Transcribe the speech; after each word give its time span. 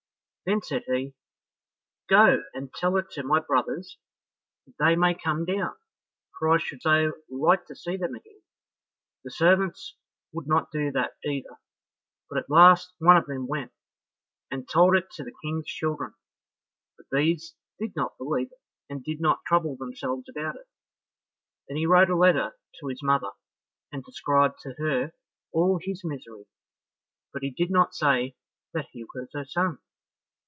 Then 0.43 0.63
said 0.63 0.83
he, 0.87 1.13
"Go 2.09 2.41
and 2.55 2.73
tell 2.73 2.97
it 2.97 3.11
to 3.11 3.21
my 3.23 3.39
brothers 3.39 3.97
that 4.65 4.73
they 4.79 4.95
may 4.95 5.13
come 5.13 5.45
down, 5.45 5.75
for 6.37 6.49
I 6.49 6.57
should 6.57 6.81
so 6.81 7.13
like 7.29 7.67
to 7.67 7.75
see 7.75 7.95
them 7.95 8.15
again." 8.15 8.41
The 9.23 9.29
servants 9.31 9.95
would 10.33 10.47
not 10.47 10.71
do 10.71 10.91
that 10.93 11.13
either, 11.23 11.59
but 12.27 12.39
at 12.39 12.49
last 12.49 12.91
one 12.97 13.17
of 13.17 13.27
them 13.27 13.47
went, 13.47 13.71
and 14.49 14.67
told 14.67 14.95
it 14.97 15.11
to 15.11 15.23
the 15.23 15.31
King's 15.43 15.67
children, 15.67 16.15
but 16.97 17.05
these 17.11 17.53
did 17.79 17.95
not 17.95 18.17
believe 18.17 18.51
it, 18.51 18.61
and 18.89 19.05
did 19.05 19.21
not 19.21 19.45
trouble 19.45 19.75
themselves 19.77 20.27
about 20.27 20.55
it. 20.55 20.67
Then 21.67 21.77
he 21.77 21.85
wrote 21.85 22.09
a 22.09 22.15
letter 22.17 22.57
to 22.79 22.87
his 22.87 23.03
mother, 23.03 23.31
and 23.91 24.03
described 24.03 24.59
to 24.61 24.73
her 24.79 25.13
all 25.51 25.77
his 25.79 26.03
misery, 26.03 26.47
but 27.31 27.43
he 27.43 27.51
did 27.51 27.69
not 27.69 27.93
say 27.95 28.35
that 28.73 28.89
he 28.91 29.03
was 29.15 29.29
her 29.33 29.45
son. 29.45 29.77